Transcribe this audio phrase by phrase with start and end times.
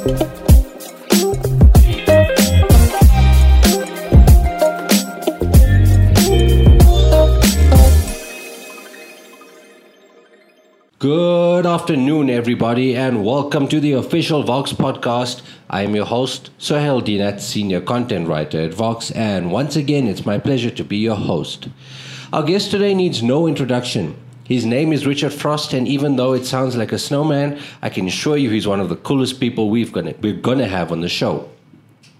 [0.00, 0.06] Good
[11.66, 15.42] afternoon, everybody, and welcome to the official Vox podcast.
[15.68, 20.24] I am your host, Sohail Dinat, senior content writer at Vox, and once again, it's
[20.24, 21.68] my pleasure to be your host.
[22.32, 24.16] Our guest today needs no introduction.
[24.50, 28.08] His name is Richard Frost, and even though it sounds like a snowman, I can
[28.08, 31.08] assure you he's one of the coolest people we've gonna, we're gonna have on the
[31.08, 31.48] show.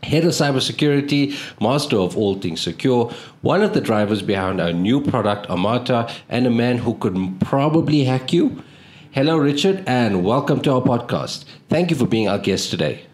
[0.05, 5.01] Head of cybersecurity, master of all things secure, one of the drivers behind our new
[5.03, 8.62] product, Armata, and a man who could probably hack you.
[9.11, 11.45] Hello, Richard, and welcome to our podcast.
[11.69, 13.06] Thank you for being our guest today.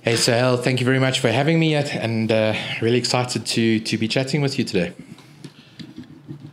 [0.00, 3.98] Hey, Sohail, thank you very much for having me, and uh, really excited to, to
[3.98, 4.94] be chatting with you today.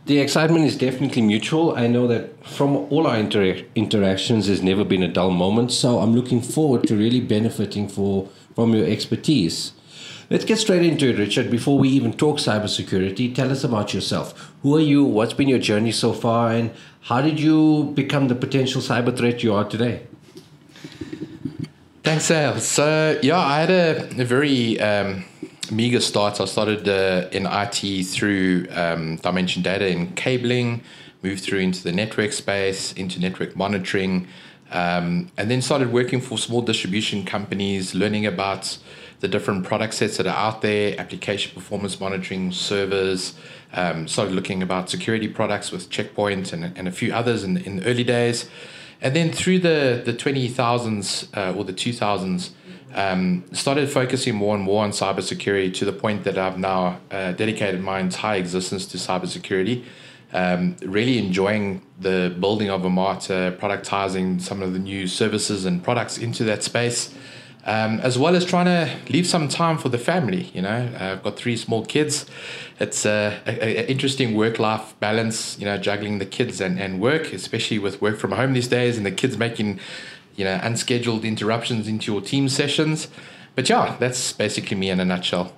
[0.04, 1.76] The excitement is definitely mutual.
[1.76, 5.70] I know that from all our inter- interactions, there's never been a dull moment.
[5.70, 9.72] So I'm looking forward to really benefiting for, from your expertise.
[10.28, 11.50] Let's get straight into it, Richard.
[11.50, 14.52] Before we even talk cybersecurity, tell us about yourself.
[14.62, 15.04] Who are you?
[15.04, 16.52] What's been your journey so far?
[16.52, 20.02] And how did you become the potential cyber threat you are today?
[22.02, 22.58] Thanks, Al.
[22.58, 25.24] So, yeah, I had a, a very um,
[25.70, 26.40] meager start.
[26.40, 30.82] I started uh, in IT through um, Dimension Data in cabling,
[31.22, 34.26] moved through into the network space, into network monitoring,
[34.70, 38.78] um, and then started working for small distribution companies, learning about
[39.20, 43.34] the different product sets that are out there, application performance monitoring, servers.
[43.74, 47.76] Um, started looking about security products with Checkpoint and, and a few others in, in
[47.76, 48.50] the early days.
[49.00, 52.50] And then through the, the 20,000s uh, or the 2000s,
[52.94, 57.32] um, started focusing more and more on cybersecurity to the point that I've now uh,
[57.32, 59.84] dedicated my entire existence to cybersecurity.
[60.34, 66.16] Um, really enjoying the building of Armata, productizing some of the new services and products
[66.16, 67.14] into that space
[67.64, 70.50] um, as well as trying to leave some time for the family.
[70.52, 72.26] You know, uh, I've got three small kids.
[72.80, 77.78] It's an interesting work life balance, you know, juggling the kids and, and work, especially
[77.78, 79.78] with work from home these days and the kids making,
[80.36, 83.08] you know, unscheduled interruptions into your team sessions.
[83.54, 85.52] But yeah, that's basically me in a nutshell.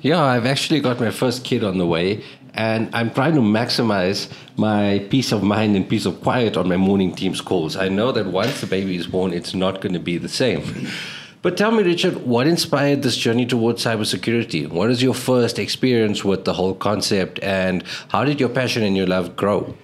[0.00, 4.30] Yeah, I've actually got my first kid on the way, and I'm trying to maximize
[4.56, 7.76] my peace of mind and peace of quiet on my morning team's calls.
[7.76, 10.88] I know that once the baby is born, it's not going to be the same.
[11.40, 14.68] But tell me, Richard, what inspired this journey towards cybersecurity?
[14.68, 18.96] What is your first experience with the whole concept, and how did your passion and
[18.96, 19.76] your love grow?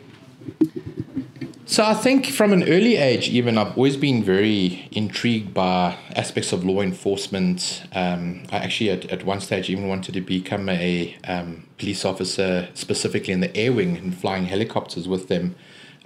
[1.66, 6.52] So I think from an early age, even I've always been very intrigued by aspects
[6.52, 7.84] of law enforcement.
[7.94, 12.69] Um, I actually at, at one stage even wanted to become a um, police officer,
[12.75, 15.54] specifically in the air wing and flying helicopters with them.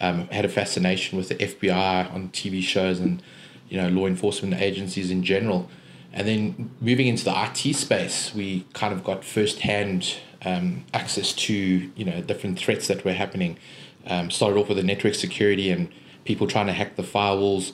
[0.00, 3.20] Um, had a fascination with the FBI on TV shows and
[3.68, 5.68] you know law enforcement agencies in general.
[6.12, 11.52] And then moving into the IT space, we kind of got firsthand um, access to
[11.52, 13.58] you know different threats that were happening
[14.06, 15.88] um, started off with the network security and
[16.24, 17.72] people trying to hack the firewalls.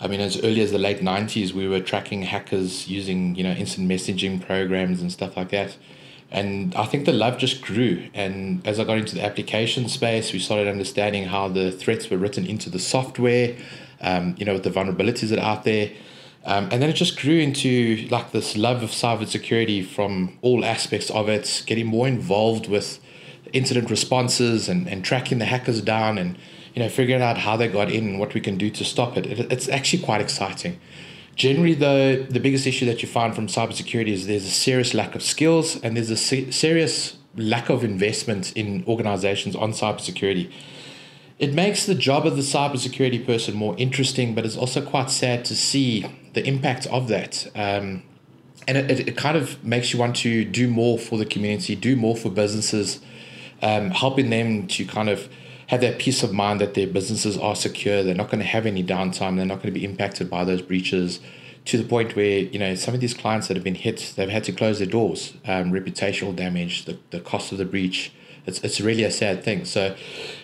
[0.00, 3.52] I mean, as early as the late 90s, we were tracking hackers using, you know,
[3.52, 5.76] instant messaging programs and stuff like that.
[6.30, 8.08] And I think the love just grew.
[8.14, 12.16] And as I got into the application space, we started understanding how the threats were
[12.16, 13.56] written into the software,
[14.00, 15.90] um, you know, with the vulnerabilities that are out there.
[16.44, 21.10] Um, and then it just grew into like this love of cybersecurity from all aspects
[21.10, 23.00] of it, getting more involved with
[23.52, 26.36] incident responses and, and tracking the hackers down and
[26.74, 29.16] you know figuring out how they got in and what we can do to stop
[29.16, 29.26] it.
[29.26, 30.78] it it's actually quite exciting.
[31.36, 35.14] Generally, though, the biggest issue that you find from cybersecurity is there's a serious lack
[35.14, 40.52] of skills and there's a se- serious lack of investment in organizations on cybersecurity.
[41.38, 45.44] It makes the job of the cybersecurity person more interesting, but it's also quite sad
[45.46, 47.46] to see the impact of that.
[47.54, 48.02] Um,
[48.68, 51.96] and it, it kind of makes you want to do more for the community, do
[51.96, 53.00] more for businesses,
[53.62, 55.28] um, helping them to kind of
[55.68, 58.02] have that peace of mind that their businesses are secure.
[58.02, 59.36] They're not going to have any downtime.
[59.36, 61.20] They're not going to be impacted by those breaches
[61.66, 64.28] to the point where, you know, some of these clients that have been hit, they've
[64.28, 65.34] had to close their doors.
[65.46, 68.12] Um, reputational damage, the, the cost of the breach,
[68.46, 69.64] it's, it's really a sad thing.
[69.64, 69.94] So,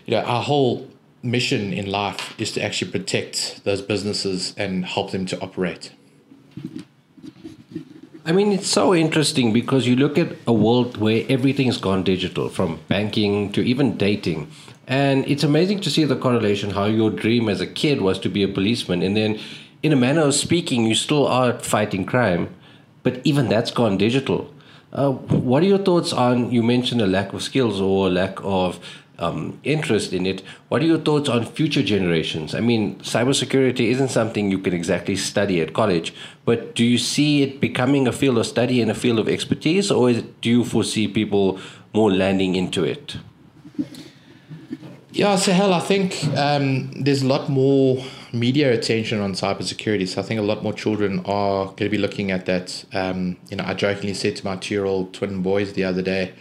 [0.05, 0.89] you know, our whole
[1.23, 5.93] mission in life is to actually protect those businesses and help them to operate.
[8.27, 12.49] I mean, it's so interesting because you look at a world where everything's gone digital,
[12.49, 14.51] from banking to even dating.
[14.89, 18.29] And it's amazing to see the correlation how your dream as a kid was to
[18.29, 19.01] be a policeman.
[19.03, 19.39] And then,
[19.81, 22.53] in a manner of speaking, you still are fighting crime,
[23.05, 24.53] but even that's gone digital.
[24.93, 26.51] Uh, what are your thoughts on?
[26.51, 28.81] You mentioned a lack of skills or a lack of
[29.19, 30.43] um, interest in it.
[30.69, 32.55] What are your thoughts on future generations?
[32.55, 36.15] I mean, cybersecurity isn't something you can exactly study at college,
[36.45, 39.91] but do you see it becoming a field of study and a field of expertise,
[39.91, 41.59] or it, do you foresee people
[41.93, 43.17] more landing into it?
[45.13, 48.05] Yeah, so hell, I think um, there's a lot more
[48.35, 50.07] media attention on cybersecurity.
[50.07, 52.85] So I think a lot more children are going to be looking at that.
[52.93, 56.35] Um, you know, I jokingly said to my two-year-old twin boys the other day,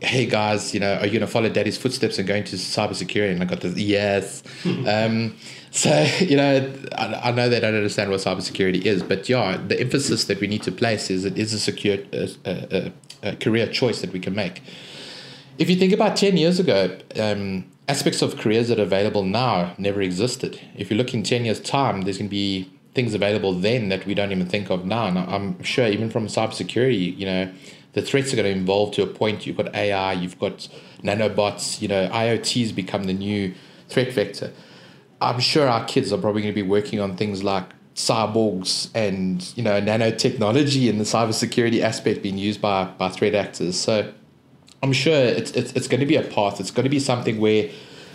[0.00, 3.32] "Hey guys, you know, are you going to follow Daddy's footsteps and go into cybersecurity?"
[3.32, 4.42] And I got this, yes.
[4.64, 5.36] um,
[5.70, 9.80] so you know, I, I, know they don't understand what cybersecurity is, but yeah, the
[9.80, 12.92] emphasis that we need to place is it is a secure a, a,
[13.22, 14.62] a career choice that we can make.
[15.58, 16.98] If you think about ten years ago.
[17.18, 20.60] Um, aspects of careers that are available now never existed.
[20.76, 24.06] If you look in 10 years' time, there's going to be things available then that
[24.06, 25.06] we don't even think of now.
[25.06, 27.52] And I'm sure even from cybersecurity, you know,
[27.92, 29.46] the threats are going to evolve to a point.
[29.46, 30.68] You've got AI, you've got
[31.02, 33.54] nanobots, you know, IoT's become the new
[33.88, 34.52] threat vector.
[35.20, 37.64] I'm sure our kids are probably going to be working on things like
[37.94, 43.78] cyborgs and, you know, nanotechnology and the cybersecurity aspect being used by, by threat actors.
[43.78, 44.12] So
[44.82, 46.60] I'm sure it's, it's, it's going to be a path.
[46.60, 47.68] It's going to be something where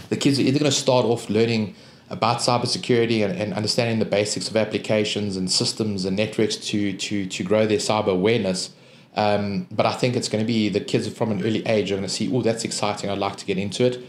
[0.10, 1.76] the kids are either going to start off learning
[2.10, 7.26] about cybersecurity and, and understanding the basics of applications and systems and networks to, to,
[7.28, 8.72] to grow their cyber awareness.
[9.16, 11.96] Um, but I think it's going to be the kids from an early age are
[11.96, 13.10] going to see, oh, that's exciting.
[13.10, 14.06] I'd like to get into it.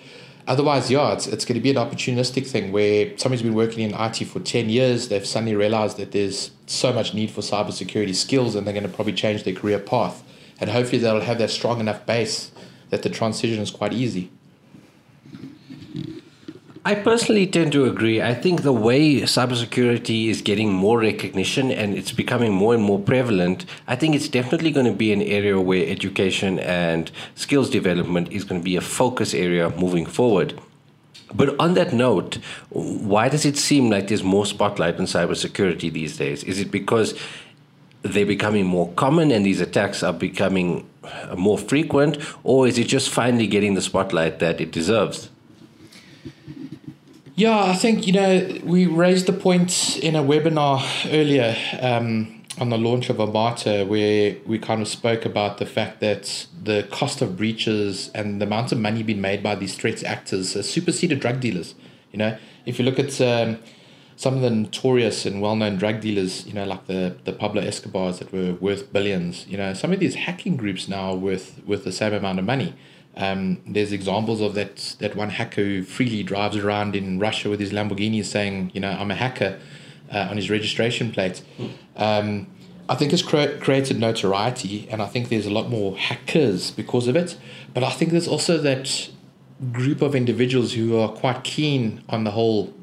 [0.48, 3.94] Otherwise, yeah, it's, it's going to be an opportunistic thing where somebody's been working in
[3.94, 5.08] IT for 10 years.
[5.08, 8.92] They've suddenly realized that there's so much need for cybersecurity skills and they're going to
[8.92, 10.22] probably change their career path
[10.60, 12.50] and hopefully they'll have that strong enough base
[12.90, 14.30] that the transition is quite easy.
[16.86, 18.22] I personally tend to agree.
[18.22, 23.00] I think the way cybersecurity is getting more recognition and it's becoming more and more
[23.00, 28.30] prevalent, I think it's definitely going to be an area where education and skills development
[28.30, 30.60] is going to be a focus area moving forward.
[31.34, 32.38] But on that note,
[32.68, 36.44] why does it seem like there's more spotlight on cybersecurity these days?
[36.44, 37.18] Is it because
[38.02, 40.88] they're becoming more common and these attacks are becoming
[41.36, 45.30] more frequent, or is it just finally getting the spotlight that it deserves?
[47.38, 52.70] Yeah, I think, you know, we raised the point in a webinar earlier um, on
[52.70, 57.20] the launch of Armata where we kind of spoke about the fact that the cost
[57.20, 61.20] of breaches and the amount of money being made by these threats actors has superseded
[61.20, 61.74] drug dealers.
[62.10, 63.58] You know, if you look at um,
[64.16, 68.18] some of the notorious and well-known drug dealers, you know, like the the Pablo Escobars
[68.18, 69.46] that were worth billions.
[69.46, 72.46] You know, some of these hacking groups now are worth worth the same amount of
[72.46, 72.74] money.
[73.16, 77.60] Um, there's examples of that that one hacker who freely drives around in Russia with
[77.60, 79.58] his Lamborghini saying, you know, I'm a hacker
[80.12, 81.42] uh, on his registration plate.
[81.96, 82.48] Um,
[82.88, 87.08] I think it's cre- created notoriety, and I think there's a lot more hackers because
[87.08, 87.36] of it.
[87.74, 89.10] But I think there's also that
[89.72, 92.74] group of individuals who are quite keen on the whole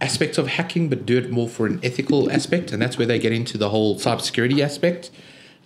[0.00, 3.18] aspects of hacking, but do it more for an ethical aspect, and that's where they
[3.18, 5.10] get into the whole cybersecurity aspect.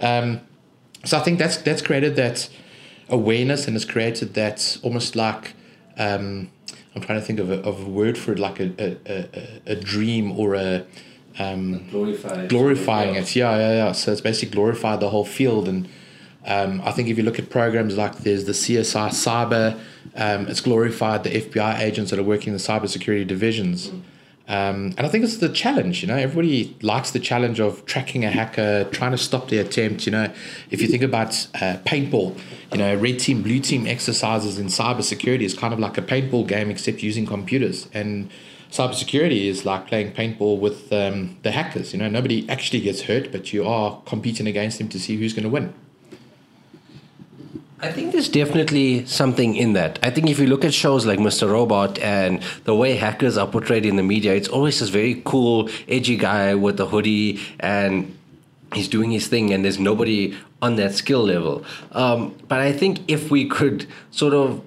[0.01, 0.41] Um,
[1.05, 2.49] so I think that's that's created that
[3.09, 5.55] awareness and has created that almost like
[5.99, 6.51] um,
[6.95, 9.73] I'm trying to think of a, of a word for it, like a a, a,
[9.73, 10.85] a dream or a
[11.39, 11.89] um,
[12.49, 13.37] glorifying it.
[13.37, 13.93] Yeah, yeah, yeah.
[13.93, 15.89] So it's basically glorified the whole field and.
[16.49, 19.77] Um, I think if you look at programs like there's the CSI Cyber,
[20.15, 23.89] um, it's glorified the FBI agents that are working in the cybersecurity divisions.
[23.89, 24.03] Mm.
[24.49, 28.25] Um, and I think it's the challenge, you know, everybody likes the challenge of tracking
[28.25, 30.07] a hacker, trying to stop the attempt.
[30.07, 30.33] You know,
[30.71, 32.39] if you think about uh, paintball,
[32.71, 36.47] you know, red team, blue team exercises in cybersecurity is kind of like a paintball
[36.47, 37.89] game except using computers.
[37.93, 38.31] And
[38.71, 41.93] cybersecurity is like playing paintball with um, the hackers.
[41.93, 45.33] You know, nobody actually gets hurt, but you are competing against them to see who's
[45.33, 45.75] going to win.
[47.79, 49.99] I think there's definitely something in that.
[50.03, 51.51] I think if you look at shows like Mr.
[51.51, 55.69] Robot and the way hackers are portrayed in the media, it's always this very cool,
[55.87, 58.17] edgy guy with a hoodie and
[58.73, 61.65] he's doing his thing and there's nobody on that skill level.
[61.93, 64.65] Um, but I think if we could sort of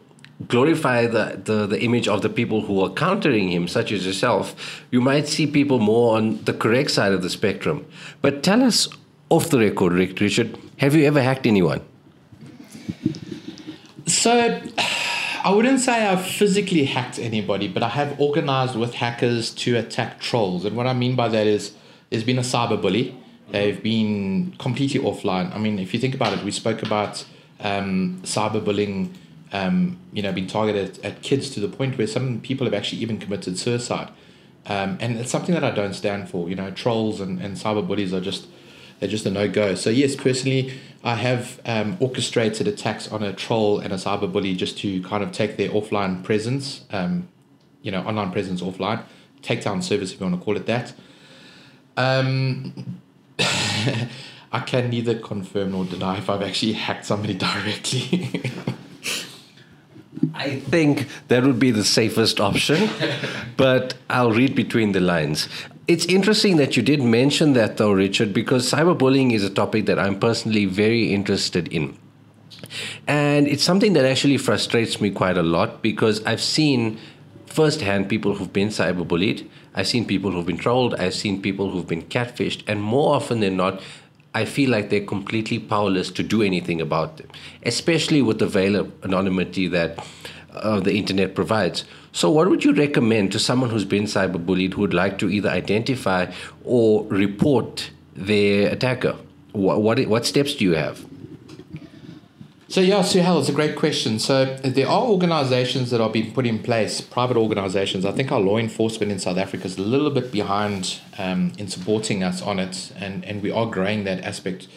[0.47, 4.85] glorify the, the, the image of the people who are countering him, such as yourself,
[4.91, 7.87] you might see people more on the correct side of the spectrum.
[8.21, 8.87] But tell us
[9.29, 11.81] off the record, Richard, have you ever hacked anyone?
[14.09, 14.61] So,
[15.43, 20.19] I wouldn't say I've physically hacked anybody, but I have organized with hackers to attack
[20.19, 20.65] trolls.
[20.65, 21.73] And what I mean by that is
[22.09, 23.15] there's been a cyber bully.
[23.51, 25.53] They've been completely offline.
[25.55, 27.25] I mean, if you think about it, we spoke about
[27.61, 29.13] um, cyberbullying,
[29.51, 33.01] um, you know, being targeted at kids to the point where some people have actually
[33.01, 34.09] even committed suicide.
[34.65, 36.49] Um, and it's something that I don't stand for.
[36.49, 38.47] You know, trolls and, and cyber bullies are just
[38.99, 39.75] they're just a no go.
[39.75, 44.77] So yes, personally, I have um, orchestrated attacks on a troll and a cyberbully just
[44.79, 47.29] to kind of take their offline presence, um,
[47.81, 49.03] you know, online presence offline,
[49.41, 50.93] takedown service if you want to call it that.
[51.95, 53.01] Um,
[54.51, 58.51] I can neither confirm nor deny if I've actually hacked somebody directly.
[60.33, 62.89] I think that would be the safest option,
[63.57, 65.47] but I'll read between the lines.
[65.89, 69.97] It's interesting that you did mention that, though, Richard, because cyberbullying is a topic that
[69.97, 71.97] I'm personally very interested in.
[73.07, 76.99] And it's something that actually frustrates me quite a lot because I've seen
[77.47, 79.49] firsthand people who've been cyberbullied.
[79.73, 80.93] I've seen people who've been trolled.
[80.93, 82.61] I've seen people who've been catfished.
[82.67, 83.81] And more often than not,
[84.35, 87.29] I feel like they're completely powerless to do anything about them,
[87.63, 90.05] especially with the veil of anonymity that
[90.51, 91.83] uh, the internet provides.
[92.11, 95.49] So, what would you recommend to someone who's been cyberbullied who would like to either
[95.49, 96.31] identify
[96.63, 99.15] or report their attacker?
[99.51, 101.05] What, what, what steps do you have?
[102.69, 104.19] So yeah, Sohail, it's a great question.
[104.19, 108.05] So there are organisations that are being put in place, private organisations.
[108.05, 111.67] I think our law enforcement in South Africa is a little bit behind um, in
[111.67, 114.67] supporting us on it, and, and we are growing that aspect.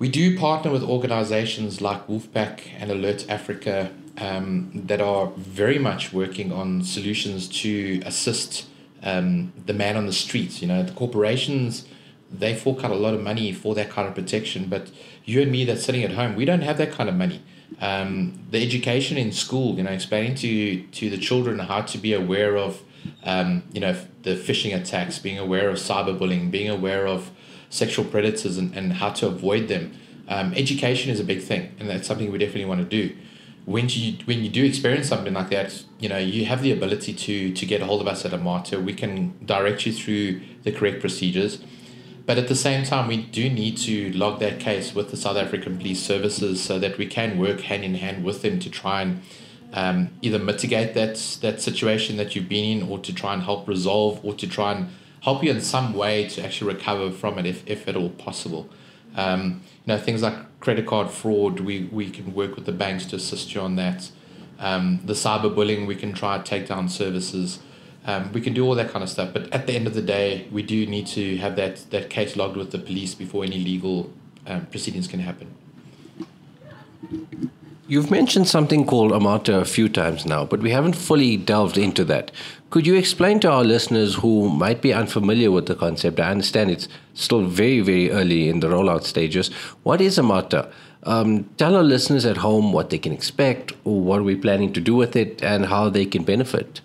[0.00, 6.12] We do partner with organisations like Wolfpack and Alert Africa um, that are very much
[6.12, 8.66] working on solutions to assist
[9.02, 10.62] um, the man on the streets.
[10.62, 11.86] You know, the corporations
[12.32, 14.90] they fork out a lot of money for that kind of protection, but
[15.24, 17.42] you and me that's sitting at home, we don't have that kind of money.
[17.80, 22.12] Um, the education in school, you know, explaining to to the children how to be
[22.12, 22.82] aware of,
[23.24, 27.30] um, you know, the phishing attacks, being aware of cyberbullying, being aware of
[27.70, 29.92] sexual predators, and, and how to avoid them.
[30.28, 33.14] Um, education is a big thing, and that's something we definitely want to do.
[33.64, 37.14] When you when you do experience something like that, you know, you have the ability
[37.14, 38.80] to to get a hold of us at Armata.
[38.80, 41.62] We can direct you through the correct procedures
[42.24, 45.36] but at the same time, we do need to log that case with the South
[45.36, 49.02] African Police Services so that we can work hand in hand with them to try
[49.02, 49.22] and
[49.72, 53.66] um, either mitigate that that situation that you've been in, or to try and help
[53.66, 54.90] resolve, or to try and
[55.22, 58.68] help you in some way to actually recover from it, if, if at all possible.
[59.16, 63.04] Um, you know, things like credit card fraud, we, we can work with the banks
[63.06, 64.10] to assist you on that.
[64.60, 67.58] Um, the cyberbullying, we can try take down services.
[68.06, 70.02] Um, we can do all that kind of stuff, but at the end of the
[70.02, 73.58] day, we do need to have that, that case logged with the police before any
[73.58, 74.12] legal
[74.46, 75.54] um, proceedings can happen.
[77.92, 82.04] You've mentioned something called Armata a few times now, but we haven't fully delved into
[82.04, 82.30] that.
[82.70, 86.18] Could you explain to our listeners who might be unfamiliar with the concept?
[86.18, 89.48] I understand it's still very, very early in the rollout stages.
[89.82, 90.72] What is Armata?
[91.02, 94.72] Um, tell our listeners at home what they can expect, or what we're we planning
[94.72, 96.80] to do with it, and how they can benefit.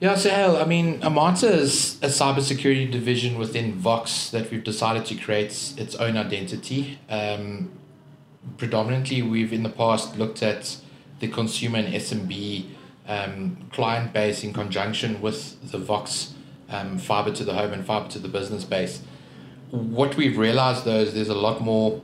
[0.00, 5.14] Yeah, so I mean, Armata is a cybersecurity division within Vox that we've decided to
[5.14, 6.98] create its own identity.
[7.08, 7.70] Um,
[8.56, 10.76] predominantly, we've in the past looked at
[11.20, 12.66] the consumer and SMB
[13.06, 16.34] um, client base in conjunction with the Vox
[16.68, 19.02] um, fiber to the home and fiber to the business base.
[19.70, 22.02] What we've realized though is there's a lot more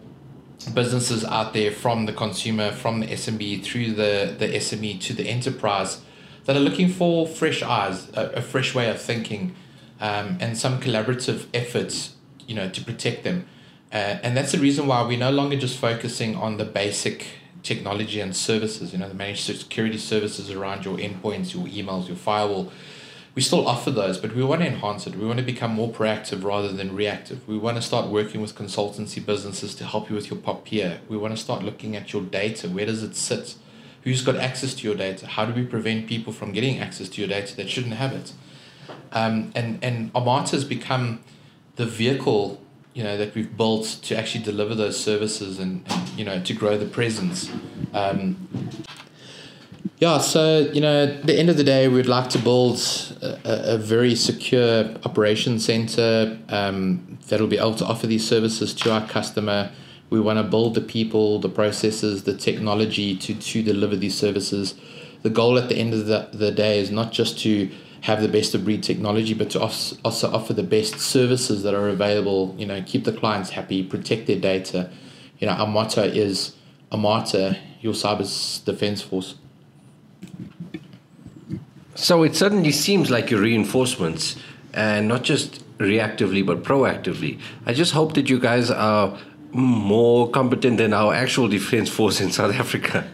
[0.73, 5.29] businesses out there from the consumer, from the SMB through the, the SME to the
[5.29, 6.01] enterprise
[6.45, 9.55] that are looking for fresh eyes, a, a fresh way of thinking,
[10.01, 12.15] um, and some collaborative efforts,
[12.47, 13.47] you know, to protect them.
[13.95, 17.27] Uh, and that's the reason why we're no longer just focusing on the basic
[17.63, 22.17] technology and services, you know, the managed security services around your endpoints, your emails, your
[22.17, 22.71] firewall.
[23.35, 25.17] We still offer those, but we want to enhance it.
[25.17, 27.49] We want to become more proactive rather than reactive.
[27.49, 30.99] We want to start working with consultancy businesses to help you with your POPIA.
[31.09, 32.69] We want to start looking at your data.
[32.69, 33.57] Where does it sit?
[34.05, 35.27] who's got access to your data?
[35.27, 38.33] How do we prevent people from getting access to your data that shouldn't have it?
[39.13, 41.21] Um, and and Armata has become
[41.77, 42.61] the vehicle
[42.95, 46.55] you know that we've built to actually deliver those services and, and you know to
[46.55, 47.51] grow the presence.
[47.93, 48.49] Um,
[49.99, 52.79] yeah, so you know, at the end of the day, we'd like to build
[53.23, 58.93] a, a very secure operation center um, that'll be able to offer these services to
[58.93, 59.71] our customer
[60.15, 64.75] we want to build the people, the processes, the technology to, to deliver these services.
[65.23, 67.69] The goal at the end of the, the day is not just to
[68.05, 71.89] have the best of breed technology, but to also offer the best services that are
[71.89, 72.55] available.
[72.59, 74.91] You know, keep the clients happy, protect their data.
[75.39, 76.55] You know, our motto is
[76.93, 78.27] Armata, your cyber
[78.67, 79.37] defense force.
[81.95, 84.37] So it certainly seems like your reinforcements,
[84.75, 87.41] and not just reactively but proactively.
[87.65, 89.19] I just hope that you guys are
[89.53, 93.09] more competent than our actual defense force in South Africa.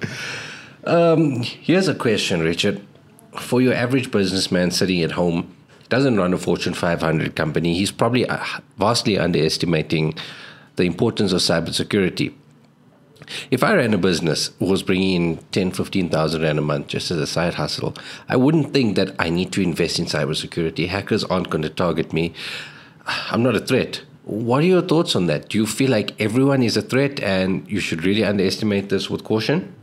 [0.84, 2.80] um, here's a question, Richard.
[3.40, 5.54] For your average businessman sitting at home,
[5.88, 7.74] doesn't run a Fortune 500 company.
[7.74, 8.44] He's probably uh,
[8.76, 10.14] vastly underestimating
[10.76, 12.34] the importance of cybersecurity.
[13.50, 17.18] If I ran a business was bringing in 10, 15,000 Rand a month just as
[17.18, 17.94] a side hustle,
[18.28, 20.88] I wouldn't think that I need to invest in cybersecurity.
[20.88, 22.34] Hackers aren't going to target me.
[23.06, 24.02] I'm not a threat.
[24.24, 25.48] What are your thoughts on that?
[25.48, 29.24] Do you feel like everyone is a threat and you should really underestimate this with
[29.24, 29.74] caution?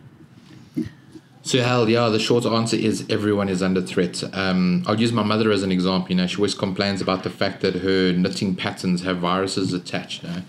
[1.45, 4.23] So hell yeah, the short answer is everyone is under threat.
[4.33, 6.11] Um, I'll use my mother as an example.
[6.11, 10.23] You know, she always complains about the fact that her knitting patterns have viruses attached.
[10.23, 10.41] You know?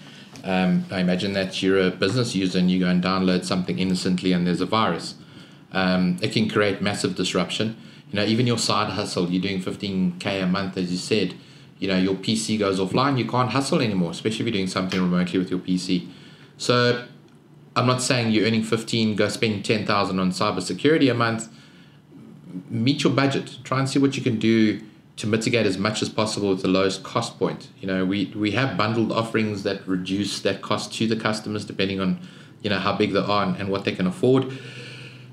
[0.45, 4.31] Um, I imagine that you're a business user and you go and download something innocently
[4.33, 5.17] and there's a virus.
[5.73, 7.77] Um, it can create massive disruption.
[8.13, 11.35] You know, even your side hustle, you're doing 15k a month, as you said.
[11.81, 15.01] You know, your PC goes offline, you can't hustle anymore, especially if you're doing something
[15.01, 16.09] remotely with your PC.
[16.57, 17.05] So,
[17.77, 21.49] I'm not saying you're earning 15, go spend 10,000 on cybersecurity a month.
[22.71, 23.59] Meet your budget.
[23.65, 24.81] Try and see what you can do
[25.17, 27.69] to mitigate as much as possible with the lowest cost point.
[27.81, 32.01] You know, we, we have bundled offerings that reduce that cost to the customers depending
[32.01, 32.21] on,
[32.63, 34.53] you know, how big they are and, and what they can afford.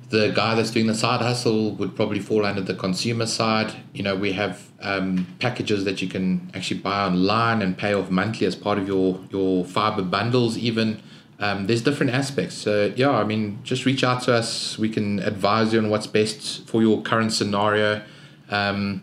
[0.09, 3.73] The guy that's doing the side hustle would probably fall under the consumer side.
[3.93, 8.11] You know, we have um, packages that you can actually buy online and pay off
[8.11, 11.01] monthly as part of your, your fiber bundles even.
[11.41, 12.55] Um, there's different aspects.
[12.55, 14.77] So yeah, I mean, just reach out to us.
[14.77, 18.01] We can advise you on what's best for your current scenario.
[18.49, 19.01] Um,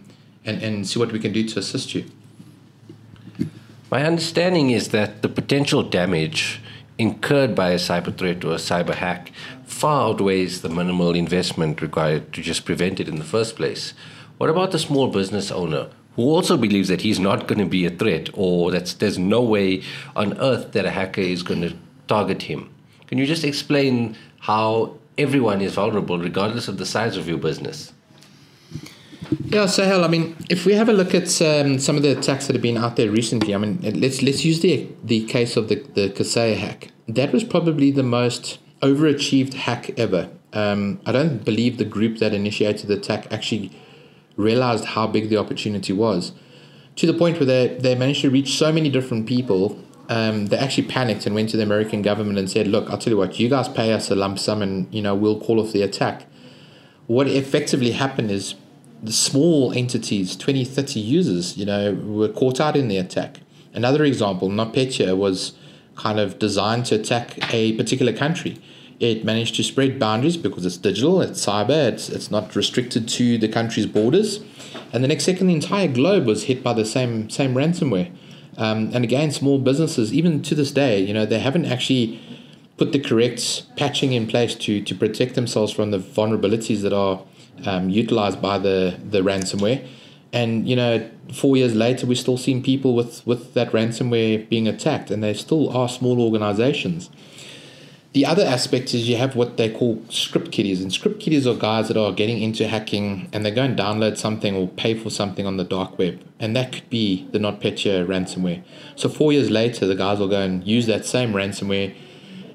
[0.49, 2.05] and, and see what we can do to assist you.
[3.91, 6.61] My understanding is that the potential damage
[6.97, 9.31] incurred by a cyber threat or a cyber hack
[9.65, 13.95] far outweighs the minimal investment required to just prevent it in the first place.
[14.39, 17.87] What about the small business owner who also believes that he's not going to be
[17.87, 19.83] a threat or that there's no way
[20.17, 21.77] on earth that a hacker is going to
[22.09, 22.71] target him?
[23.07, 27.93] Can you just explain how everyone is vulnerable regardless of the size of your business?
[29.45, 32.17] Yeah, so hell, I mean, if we have a look at um, some of the
[32.17, 35.57] attacks that have been out there recently, I mean, let's let's use the the case
[35.57, 36.91] of the the Kaseya hack.
[37.07, 40.31] That was probably the most overachieved hack ever.
[40.53, 43.71] Um, I don't believe the group that initiated the attack actually
[44.37, 46.33] realized how big the opportunity was,
[46.97, 49.79] to the point where they they managed to reach so many different people.
[50.09, 53.13] Um, they actually panicked and went to the American government and said, "Look, I'll tell
[53.13, 55.73] you what, you guys pay us a lump sum, and you know we'll call off
[55.73, 56.27] the attack."
[57.07, 58.55] What effectively happened is
[59.03, 63.41] the small entities, 20, 30 users, you know, were caught out in the attack.
[63.73, 65.53] Another example, NotPetya was
[65.97, 68.59] kind of designed to attack a particular country.
[68.99, 73.39] It managed to spread boundaries because it's digital, it's cyber, it's, it's not restricted to
[73.39, 74.41] the country's borders.
[74.93, 78.11] And the next second, the entire globe was hit by the same, same ransomware.
[78.59, 82.21] Um, and again, small businesses, even to this day, you know, they haven't actually
[82.77, 87.23] put the correct patching in place to, to protect themselves from the vulnerabilities that are
[87.65, 89.87] um, utilized by the, the ransomware.
[90.33, 94.69] And, you know, four years later, we're still seeing people with, with that ransomware being
[94.69, 97.11] attacked, and they still are small organizations.
[98.15, 101.55] The other aspect is you have what they call script kiddies, and script kiddies are
[101.55, 105.11] guys that are getting into hacking and they go and download something or pay for
[105.11, 108.63] something on the dark web, and that could be the NotPetya ransomware.
[108.97, 111.95] So four years later, the guys will go and use that same ransomware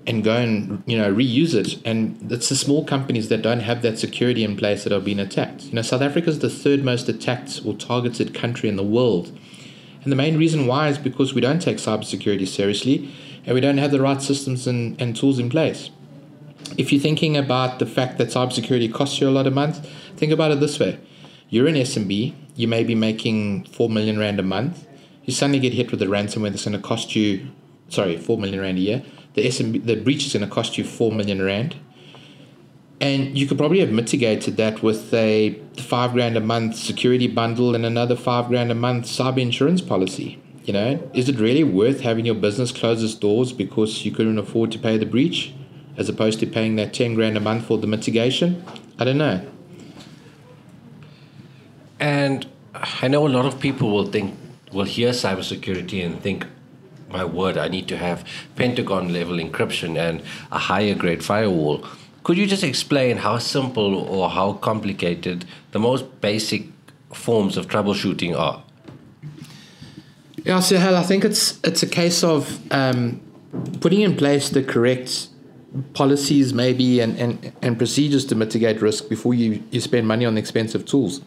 [0.08, 1.80] and go and you know reuse it.
[1.86, 5.20] And it's the small companies that don't have that security in place that are being
[5.20, 5.66] attacked.
[5.66, 9.32] You know, South Africa is the third most attacked or targeted country in the world,
[10.02, 13.10] and the main reason why is because we don't take cybersecurity seriously,
[13.46, 15.90] and we don't have the right systems and, and tools in place.
[16.78, 20.32] If you're thinking about the fact that cybersecurity costs you a lot a month, think
[20.32, 21.00] about it this way:
[21.50, 24.88] you're an SMB, you may be making four million rand a month.
[25.26, 27.48] You suddenly get hit with a ransomware that's going to cost you,
[27.90, 29.04] sorry, four million rand a year
[29.34, 31.76] the SMB, the breach is going to cost you 4 million rand.
[33.02, 37.76] And you could probably have mitigated that with a five grand a month security bundle
[37.76, 40.42] and another five grand a month cyber insurance policy.
[40.64, 44.38] You know, is it really worth having your business close its doors because you couldn't
[44.38, 45.54] afford to pay the breach,
[45.98, 48.64] as opposed to paying that ten grand a month for the mitigation?
[48.98, 49.46] I don't know.
[52.00, 54.38] And I know a lot of people will think,
[54.72, 56.48] will hear cybersecurity and think,
[57.10, 61.86] my word, I need to have Pentagon level encryption and a higher grade firewall.
[62.24, 66.64] Could you just explain how simple or how complicated the most basic
[67.12, 68.63] forms of troubleshooting are?
[70.44, 73.22] Yeah, so hell, I think it's it's a case of um,
[73.80, 75.30] putting in place the correct
[75.94, 80.38] policies, maybe, and, and, and procedures to mitigate risk before you, you spend money on
[80.38, 81.22] expensive tools.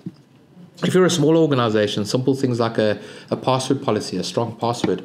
[0.84, 3.00] If you're a small organization, simple things like a,
[3.30, 5.02] a password policy, a strong password,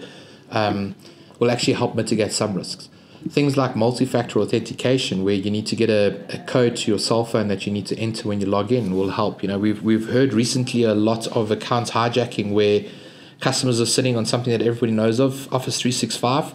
[0.51, 0.95] um,
[1.39, 2.89] will actually help mitigate some risks.
[3.29, 7.23] things like multi-factor authentication where you need to get a, a, code to your cell
[7.23, 9.83] phone that you need to enter when you log in will help you know we've
[9.83, 12.83] we've heard recently a lot of accounts hijacking where
[13.41, 16.53] customers are sitting on something that everybody knows of office 365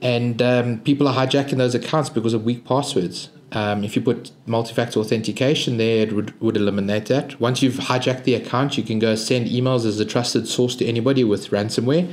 [0.00, 4.30] and um, people are hijacking those accounts because of weak passwords um, if you put
[4.46, 8.98] multi-factor authentication there it would, would eliminate that once you've hijacked the account you can
[8.98, 12.10] go send emails as a trusted source to anybody with ransomware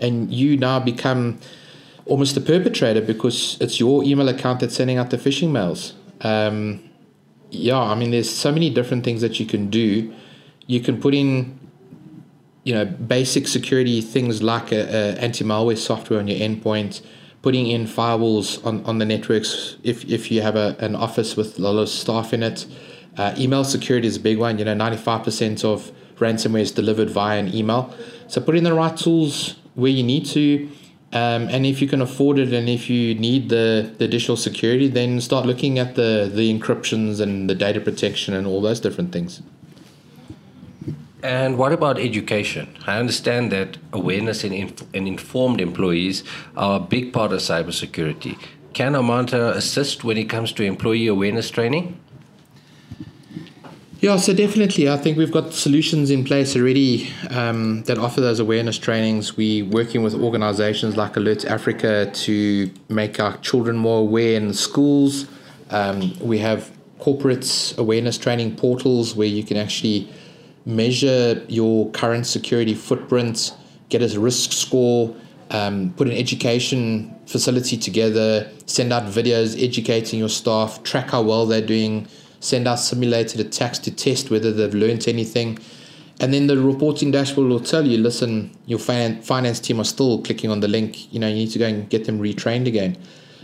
[0.00, 1.38] and you now become
[2.10, 5.94] almost a perpetrator because it's your email account that's sending out the phishing mails.
[6.22, 6.82] Um,
[7.50, 10.12] yeah, I mean, there's so many different things that you can do.
[10.66, 11.59] You can put in,
[12.64, 17.02] you know, basic security things like a, a anti-malware software on your endpoint,
[17.42, 21.58] putting in firewalls on, on the networks if, if you have a, an office with
[21.58, 22.66] a lot of staff in it.
[23.16, 24.58] Uh, email security is a big one.
[24.58, 27.94] You know, 95% of ransomware is delivered via an email.
[28.28, 30.68] So put in the right tools where you need to
[31.12, 34.86] um, and if you can afford it and if you need the, the additional security,
[34.86, 39.10] then start looking at the, the encryptions and the data protection and all those different
[39.10, 39.42] things.
[41.22, 42.74] And what about education?
[42.86, 46.24] I understand that awareness and, inf- and informed employees
[46.56, 48.38] are a big part of cybersecurity.
[48.72, 52.00] Can Armata assist when it comes to employee awareness training?
[54.00, 58.40] Yeah, so definitely, I think we've got solutions in place already um, that offer those
[58.40, 59.36] awareness trainings.
[59.36, 65.26] We're working with organizations like Alert Africa to make our children more aware in schools.
[65.68, 70.08] Um, we have corporates awareness training portals where you can actually
[70.64, 73.54] measure your current security footprint,
[73.88, 75.14] get a risk score,
[75.50, 81.46] um, put an education facility together, send out videos educating your staff, track how well
[81.46, 82.06] they're doing
[82.40, 85.58] send out simulated attacks to test whether they've learned anything.
[86.20, 90.50] And then the reporting dashboard will tell you, listen, your finance team are still clicking
[90.50, 91.12] on the link.
[91.12, 92.98] You know, you need to go and get them retrained again.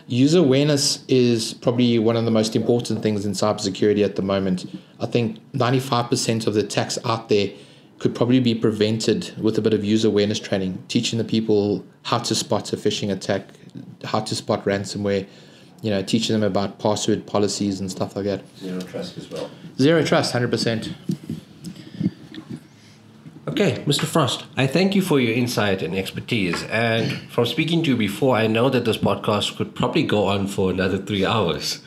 [0.08, 4.64] User awareness is probably one of the most important things in cybersecurity at the moment.
[5.00, 7.50] I think 95% of the attacks out there
[7.98, 12.18] could probably be prevented with a bit of user awareness training, teaching the people how
[12.18, 13.48] to spot a phishing attack,
[14.04, 15.26] how to spot ransomware,
[15.82, 18.42] you know, teaching them about password policies and stuff like that.
[18.58, 19.50] Zero trust as well.
[19.78, 20.94] Zero trust, hundred percent.
[23.48, 24.06] Okay, Mr.
[24.06, 26.64] Frost, I thank you for your insight and expertise.
[26.64, 30.48] And from speaking to you before, I know that this podcast could probably go on
[30.48, 31.80] for another three hours.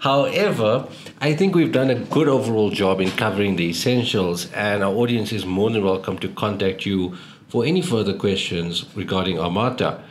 [0.00, 0.86] However,
[1.18, 5.32] I think we've done a good overall job in covering the essentials, and our audience
[5.32, 7.16] is more than welcome to contact you
[7.48, 10.02] for any further questions regarding Armata.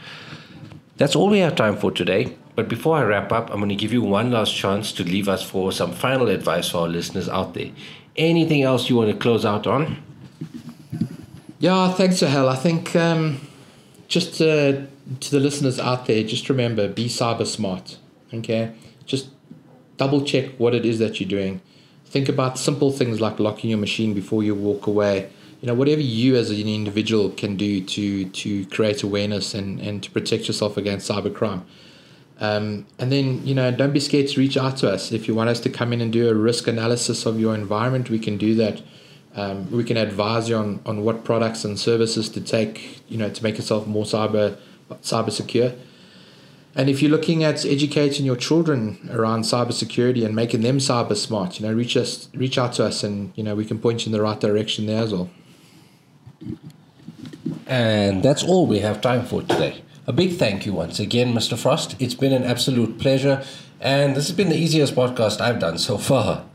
[0.98, 2.36] That's all we have time for today.
[2.56, 5.30] But before I wrap up, I'm going to give you one last chance to leave
[5.30, 7.70] us for some final advice for our listeners out there.
[8.16, 10.02] Anything else you want to close out on?
[11.60, 12.50] Yeah, thanks, Sohail.
[12.50, 13.40] I think um,
[14.08, 14.82] just uh,
[15.20, 17.98] to the listeners out there, just remember be cyber smart.
[18.34, 18.74] Okay?
[19.06, 19.30] Just
[19.98, 21.62] double check what it is that you're doing.
[22.06, 25.30] Think about simple things like locking your machine before you walk away.
[25.62, 30.04] You know, whatever you as an individual can do to to create awareness and, and
[30.04, 31.64] to protect yourself against cybercrime.
[32.40, 35.12] Um, and then, you know, don't be scared to reach out to us.
[35.14, 38.10] If you want us to come in and do a risk analysis of your environment,
[38.10, 38.82] we can do that.
[39.36, 43.30] Um, we can advise you on, on what products and services to take, you know,
[43.30, 44.58] to make yourself more cyber
[45.02, 45.74] cyber secure.
[46.76, 51.60] And if you're looking at educating your children around cybersecurity and making them cyber smart,
[51.60, 54.10] you know, reach us, reach out to us, and you know, we can point you
[54.10, 55.30] in the right direction there as well.
[57.66, 59.84] And that's all we have time for today.
[60.06, 61.58] A big thank you once again, Mr.
[61.58, 61.96] Frost.
[62.00, 63.44] It's been an absolute pleasure,
[63.80, 66.46] and this has been the easiest podcast I've done so far.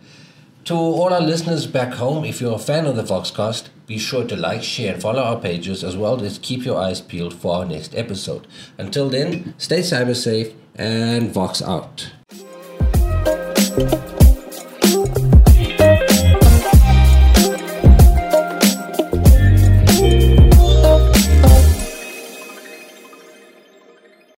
[0.70, 4.24] To all our listeners back home, if you're a fan of the Voxcast, be sure
[4.24, 7.56] to like, share, and follow our pages as well as keep your eyes peeled for
[7.56, 8.46] our next episode.
[8.78, 12.12] Until then, stay cyber safe and Vox out.